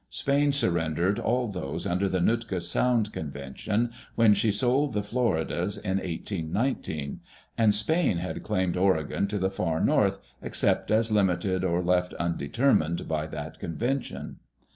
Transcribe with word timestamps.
Spain 0.09 0.51
surrendered 0.51 1.19
all 1.19 1.47
those 1.47 1.85
under 1.85 2.09
the 2.09 2.19
Nootka 2.21 2.59
Sound 2.59 3.13
Con 3.13 3.29
vention 3.29 3.91
when 4.15 4.33
she 4.33 4.51
sold 4.51 4.93
the 4.93 5.03
Floridas 5.03 5.77
in 5.77 5.97
1819; 5.99 7.19
and 7.55 7.75
Spain 7.75 8.17
had 8.17 8.41
claimed 8.41 8.75
Oregon 8.75 9.27
to 9.27 9.37
the 9.37 9.51
far 9.51 9.79
north, 9.79 10.17
except 10.41 10.89
as 10.89 11.11
limited 11.11 11.63
or 11.63 11.83
left 11.83 12.15
undetermined 12.15 13.07
by 13.07 13.27
that 13.27 13.59
Convention. 13.59 14.37